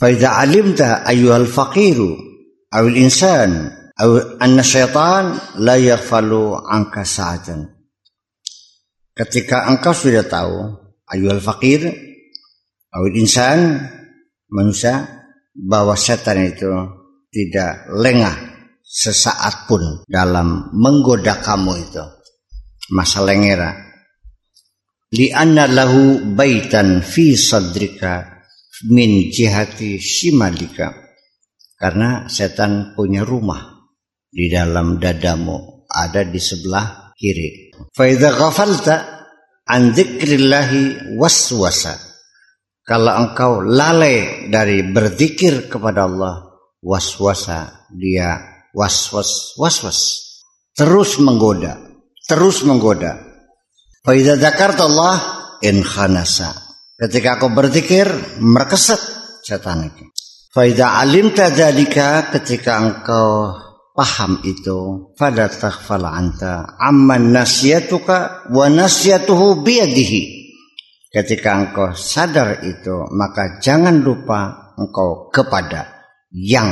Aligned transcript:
Faiza 0.00 0.32
alimta 0.40 1.04
ayyuhal 1.04 1.44
faqiru 1.44 2.16
awil 2.72 2.96
insan 2.96 3.68
aw 4.00 4.40
anna 4.40 4.64
syaitan 4.64 5.36
la 5.60 5.76
yaghfalu 5.76 6.56
anka 6.56 7.04
sa'atan. 7.04 7.68
Ketika 9.12 9.68
engkau 9.68 9.92
sudah 9.92 10.24
tahu 10.24 10.56
ayuhal 11.04 11.44
fakir 11.44 11.84
awil 12.96 13.14
insan 13.20 13.76
manusia 14.48 15.04
bahwa 15.52 15.92
setan 16.00 16.48
itu 16.48 16.72
tidak 17.28 17.92
lengah 17.92 18.32
sesaat 18.80 19.68
pun 19.68 20.08
dalam 20.08 20.72
menggoda 20.72 21.44
kamu 21.44 21.76
itu 21.76 22.04
masa 22.96 23.20
lengera 23.20 23.76
li'anna 25.12 25.68
lahu 25.68 26.32
baitan 26.32 27.04
fi 27.04 27.36
sadrika 27.36 28.39
min 28.88 29.28
jihati 29.28 30.00
shimalika 30.00 30.94
karena 31.76 32.30
setan 32.30 32.96
punya 32.96 33.26
rumah 33.26 33.90
di 34.30 34.48
dalam 34.48 34.96
dadamu 34.96 35.84
ada 35.90 36.24
di 36.24 36.38
sebelah 36.38 37.12
kiri 37.18 37.70
Faida 37.96 38.36
ghafalta 38.36 39.24
an 39.64 39.96
dzikrillahi 39.96 41.16
waswasa. 41.16 41.96
Kalau 42.84 43.12
engkau 43.22 43.62
lalai 43.62 44.50
dari 44.50 44.82
berzikir 44.82 45.70
kepada 45.70 46.10
Allah, 46.10 46.58
waswasa 46.82 47.86
dia 47.94 48.40
waswas 48.74 49.54
waswas 49.56 49.98
terus 50.74 51.22
menggoda, 51.22 51.78
terus 52.26 52.66
menggoda. 52.66 53.16
Faida 54.00 54.34
dzakarta 54.36 54.88
Allah 54.88 55.16
in 55.62 55.84
khanasa. 55.84 56.69
Ketika 57.00 57.40
kau 57.40 57.48
berzikir, 57.48 58.12
merkesat 58.44 59.00
setan 59.40 59.88
itu. 59.88 60.04
Faida 60.52 61.00
alimta 61.00 61.48
dzalika 61.48 62.28
ketika 62.28 62.76
engkau 62.76 63.56
paham 63.96 64.44
itu 64.44 65.08
fala 65.16 65.48
taghfal 65.48 66.04
anta 66.04 66.76
amman 66.76 67.32
nasyatuka 67.32 68.52
wa 68.52 68.68
biyadihi. 69.64 70.22
Ketika 71.08 71.50
engkau 71.56 71.96
sadar 71.96 72.60
itu 72.68 73.08
maka 73.16 73.64
jangan 73.64 74.04
lupa 74.04 74.76
engkau 74.76 75.32
kepada 75.32 76.04
yang 76.28 76.68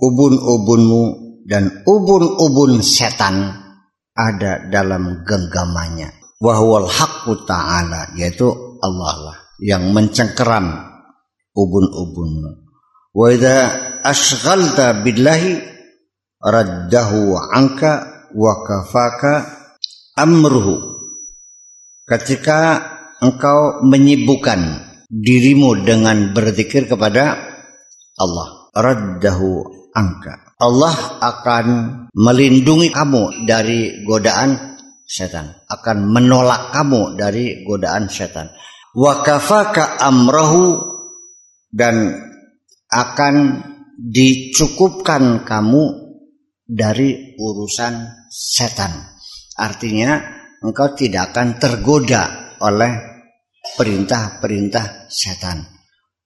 ubun-ubunmu 0.00 1.04
dan 1.44 1.84
ubun-ubun 1.84 2.80
setan 2.80 3.60
ada 4.16 4.72
dalam 4.72 5.20
genggamannya. 5.28 6.16
Wahwal 6.40 6.88
haqqu 6.88 7.44
ta'ala 7.44 8.16
yaitu 8.16 8.48
Allah 8.80 9.16
lah 9.20 9.49
yang 9.60 9.92
mencengkeram 9.92 10.72
ubun-ubunmu 11.52 12.50
wa 13.12 13.26
idza 13.28 13.56
ashghalta 14.00 15.04
billahi 15.04 15.60
raddahu 16.40 17.36
angka 17.36 17.92
wa 18.32 18.64
kafaka 18.64 19.34
amruhu. 20.16 20.98
Ketika 22.08 22.82
engkau 23.22 23.86
menyibukkan 23.86 24.60
dirimu 25.06 25.86
dengan 25.86 26.34
berzikir 26.34 26.90
kepada 26.90 27.38
Allah 28.18 28.48
raddahu 28.74 29.50
angka 29.94 30.50
Allah 30.60 30.94
akan 31.22 31.66
melindungi 32.12 32.92
kamu 32.92 33.46
dari 33.48 34.04
godaan 34.04 34.76
setan. 35.08 35.56
Akan 35.70 36.10
menolak 36.10 36.74
kamu 36.74 37.16
dari 37.16 37.64
godaan 37.64 38.12
setan 38.12 38.52
wa 38.96 39.22
kafaka 39.22 39.98
amrahu 40.02 40.82
dan 41.70 42.26
akan 42.90 43.62
dicukupkan 44.00 45.46
kamu 45.46 45.84
dari 46.66 47.34
urusan 47.38 48.26
setan. 48.30 48.90
Artinya 49.58 50.18
engkau 50.62 50.94
tidak 50.94 51.34
akan 51.34 51.60
tergoda 51.60 52.56
oleh 52.62 52.92
perintah-perintah 53.76 55.10
setan. 55.10 55.62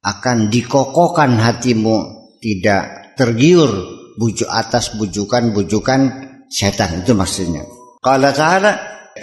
Akan 0.05 0.53
dikokohkan 0.53 1.41
hatimu 1.41 1.97
tidak 2.41 3.17
tergiur 3.17 3.73
bujuk 4.21 4.49
atas 4.49 4.93
bujukan-bujukan 5.01 6.01
setan 6.49 7.03
itu 7.03 7.17
maksudnya. 7.17 7.65
Qala 8.05 8.37
ta'ala 8.37 8.73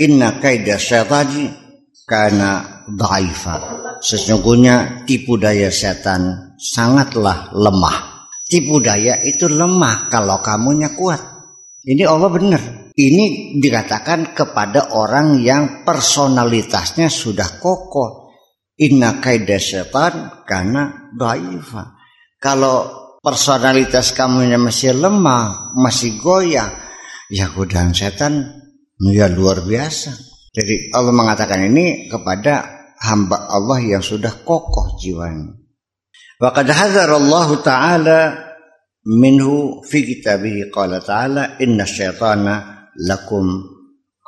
inna 0.01 0.41
kaida 0.41 0.81
syaitani 0.81 1.53
kana 2.09 2.71
dhaifa. 2.97 3.56
Sesungguhnya 4.02 5.06
tipu 5.06 5.38
daya 5.38 5.69
setan 5.69 6.53
sangatlah 6.57 7.53
lemah. 7.53 8.28
Tipu 8.50 8.84
daya 8.84 9.22
itu 9.24 9.47
lemah 9.47 10.12
kalau 10.12 10.44
kamunya 10.44 10.91
kuat. 10.96 11.22
Ini 11.81 12.03
Allah 12.06 12.30
benar. 12.30 12.62
Ini 12.91 13.57
dikatakan 13.57 14.35
kepada 14.35 14.91
orang 14.91 15.40
yang 15.40 15.88
personalitasnya 15.88 17.07
sudah 17.07 17.57
kokoh. 17.57 18.35
Inna 18.81 19.22
kaida 19.24 19.62
setan 19.62 20.44
karena 20.44 21.12
daifa. 21.16 21.96
Kalau 22.41 22.90
personalitas 23.22 24.12
kamunya 24.18 24.57
masih 24.57 24.97
lemah, 24.97 25.78
masih 25.78 26.18
goyah, 26.18 26.68
ya 27.30 27.47
godaan 27.53 27.94
setan 27.94 28.50
ya 29.00 29.30
luar 29.30 29.63
biasa. 29.63 30.12
Jadi 30.51 30.91
Allah 30.91 31.16
mengatakan 31.16 31.63
ini 31.63 32.12
kepada 32.12 32.81
hamba 33.01 33.50
Allah 33.50 33.81
yang 33.81 34.03
sudah 34.06 34.45
kokoh 34.45 35.01
jiwanya. 35.01 35.57
Wa 36.38 36.53
qad 36.53 36.69
Allah 36.69 37.50
taala 37.62 38.19
minhu 39.06 39.81
fi 39.81 40.06
kitabih 40.06 40.69
qala 40.69 41.01
ta'ala 41.01 41.57
inna 41.57 41.89
syaitana 41.89 42.85
lakum 43.01 43.45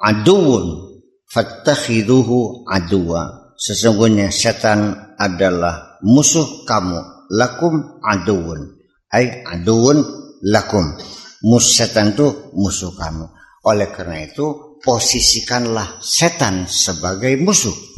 aduun 0.02 0.94
fattakhiduhu 1.30 2.66
aduwa. 2.66 3.54
Sesungguhnya 3.54 4.34
setan 4.34 5.14
adalah 5.16 6.02
musuh 6.02 6.66
kamu 6.66 7.30
lakum 7.38 8.02
aduun. 8.02 8.82
Ai 9.14 9.46
aduun 9.46 10.02
lakum. 10.42 10.98
Mus 11.46 11.78
setan 11.78 12.18
itu 12.18 12.54
musuh 12.58 12.98
kamu. 12.98 13.30
Oleh 13.64 13.94
karena 13.94 14.26
itu 14.26 14.78
posisikanlah 14.84 16.02
setan 16.02 16.68
sebagai 16.68 17.38
musuh 17.40 17.93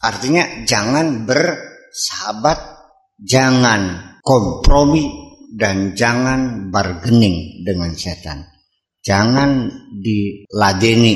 artinya 0.00 0.64
jangan 0.64 1.28
bersahabat 1.28 2.58
jangan 3.20 4.16
kompromi 4.24 5.30
dan 5.50 5.92
jangan 5.98 6.70
bargaining 6.70 7.66
dengan 7.66 7.92
setan. 7.92 8.46
Jangan 9.00 9.72
diladeni, 9.96 11.14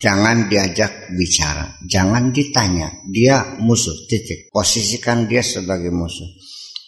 jangan 0.00 0.48
diajak 0.48 1.12
bicara, 1.12 1.68
jangan 1.84 2.32
ditanya. 2.32 2.88
Dia 3.12 3.60
musuh, 3.60 3.94
titik. 4.08 4.48
Posisikan 4.50 5.28
dia 5.28 5.44
sebagai 5.44 5.92
musuh. 5.92 6.26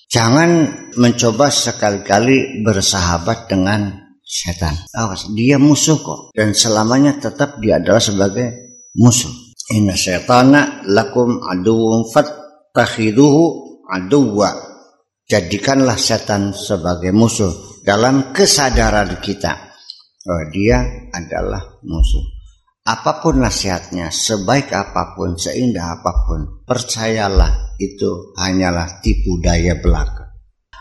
Jangan 0.08 0.72
mencoba 0.96 1.52
sekali-kali 1.52 2.64
bersahabat 2.64 3.44
dengan 3.44 3.92
setan. 4.24 4.72
Awas, 4.96 5.28
dia 5.36 5.60
musuh 5.60 6.00
kok. 6.00 6.32
Dan 6.32 6.56
selamanya 6.56 7.20
tetap 7.20 7.60
dia 7.60 7.76
adalah 7.76 8.00
sebagai 8.00 8.80
musuh. 8.96 9.47
Inna 9.68 9.92
syaitana 9.92 10.80
lakum 10.88 11.44
aduwum 11.44 12.08
fattakhiduhu 12.08 13.42
aduwa 13.84 14.48
jadikanlah 15.28 16.00
setan 16.00 16.56
sebagai 16.56 17.12
musuh 17.12 17.52
dalam 17.84 18.32
kesadaran 18.32 19.20
kita. 19.20 19.68
Oh 20.24 20.44
dia 20.48 20.80
adalah 21.12 21.60
musuh. 21.84 22.24
Apa 22.88 23.20
pun 23.20 23.44
nasihatnya 23.44 24.08
sebaik 24.08 24.72
apa 24.72 25.12
pun 25.12 25.36
seindah 25.36 26.00
apa 26.00 26.24
pun 26.24 26.64
percayalah 26.64 27.76
itu 27.76 28.32
hanyalah 28.40 29.04
tipu 29.04 29.36
daya 29.44 29.76
belaka. 29.76 30.32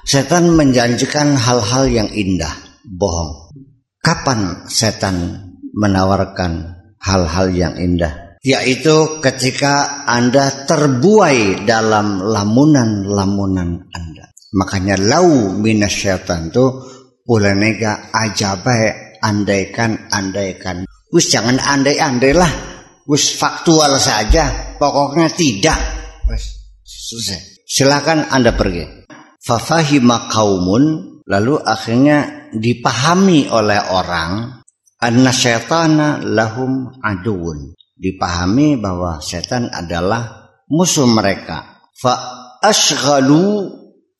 Setan 0.07 0.55
menjanjikan 0.55 1.35
hal-hal 1.35 1.91
yang 1.91 2.07
indah 2.15 2.55
bohong. 2.87 3.51
Kapan 3.99 4.63
setan 4.71 5.51
menawarkan 5.75 6.79
hal-hal 7.03 7.51
yang 7.51 7.75
indah 7.75 8.26
yaitu 8.47 9.19
ketika 9.19 10.07
Anda 10.07 10.63
terbuai 10.63 11.67
dalam 11.67 12.23
lamunan-lamunan 12.23 13.91
Anda. 13.91 14.25
Makanya 14.55 14.95
lau 14.95 15.51
minasyaitan 15.51 16.55
itu 16.55 16.65
ulanega 17.27 18.07
ajabai 18.15 19.19
andaikan 19.19 20.07
andaikan. 20.07 20.87
Wis 21.11 21.27
jangan 21.27 21.59
andai-andai 21.59 22.31
lah. 22.31 22.51
Wis 23.03 23.35
faktual 23.35 23.99
saja. 23.99 24.79
Pokoknya 24.79 25.27
tidak. 25.35 25.79
Wis 26.31 26.47
selesai. 26.87 27.67
Silakan 27.67 28.31
Anda 28.31 28.55
pergi. 28.55 29.11
Fafahima 29.43 30.31
kaumun 30.31 30.83
lalu 31.27 31.59
akhirnya 31.59 32.47
dipahami 32.55 33.51
oleh 33.51 33.79
orang 33.91 34.63
anna 35.03 35.31
syaitana 35.35 36.23
lahum 36.23 36.95
aduun 37.03 37.76
dipahami 37.97 38.77
bahwa 38.77 39.19
setan 39.19 39.69
adalah 39.73 40.53
musuh 40.69 41.09
mereka 41.09 41.81
fa 41.97 42.13
ashghalu 42.61 43.73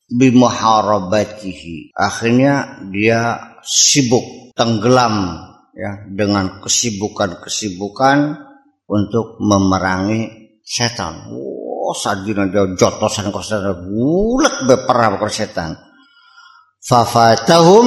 bimuharabatihi. 0.07 1.93
Akhirnya 1.93 2.81
dia 2.89 3.37
sibuk 3.61 4.55
tenggelam 4.55 5.45
ya 5.75 6.07
dengan 6.09 6.63
kesibukan-kesibukan 6.63 8.17
untuk 8.87 9.37
memerangi 9.43 10.55
setan. 10.63 11.27
Oh, 11.29 11.93
sadina 11.93 12.47
dia 12.47 12.65
jotosan 12.73 13.29
ke 13.29 13.39
setan, 13.43 13.85
gulek 13.85 14.55
beperang 14.65 15.19
ke 15.19 15.27
setan. 15.27 15.75
Fafatahum 16.81 17.85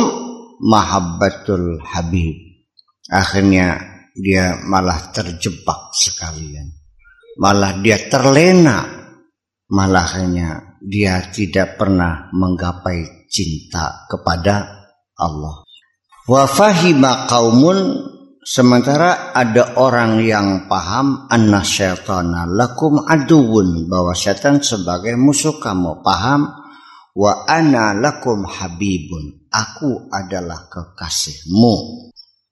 mahabbatul 0.60 1.80
habib. 1.80 2.36
Akhirnya 3.08 3.89
dia 4.16 4.58
malah 4.66 5.10
terjebak 5.14 5.94
sekalian. 5.94 6.70
Malah 7.38 7.78
dia 7.78 7.98
terlena. 8.10 8.78
Malah 9.70 10.06
hanya 10.18 10.78
dia 10.82 11.30
tidak 11.30 11.78
pernah 11.78 12.26
menggapai 12.34 13.28
cinta 13.30 14.10
kepada 14.10 14.86
Allah. 15.14 15.62
Wa 16.26 16.44
fahima 16.50 17.30
qaumun 17.30 17.78
sementara 18.40 19.30
ada 19.36 19.78
orang 19.78 20.18
yang 20.24 20.66
paham 20.66 21.30
anna 21.30 21.62
syaitana 21.62 22.48
lakum 22.50 23.04
aduun 23.04 23.86
bahwa 23.86 24.16
setan 24.16 24.58
sebagai 24.64 25.14
musuh 25.14 25.60
kamu 25.62 26.02
paham 26.02 26.50
wa 27.14 27.32
ana 27.44 27.92
lakum 27.92 28.46
habibun 28.46 29.46
aku 29.50 30.08
adalah 30.08 30.70
kekasihmu 30.70 31.74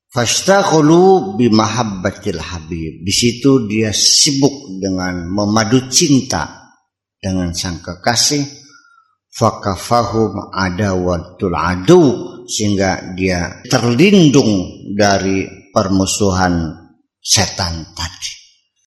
fastaghulu 0.08 1.37
bimahabbatil 1.37 2.40
habib 2.40 3.05
di 3.05 3.12
situ 3.12 3.69
dia 3.69 3.93
sibuk 3.93 4.81
dengan 4.81 5.28
memadu 5.28 5.88
cinta 5.93 6.72
dengan 7.20 7.52
sang 7.52 7.82
kekasih 7.84 8.44
fakafahum 9.38 10.50
adawatul 10.50 11.55
adu 11.55 12.05
sehingga 12.49 13.12
dia 13.12 13.60
terlindung 13.69 14.82
dari 14.96 15.44
permusuhan 15.69 16.72
setan 17.20 17.93
tadi. 17.93 18.38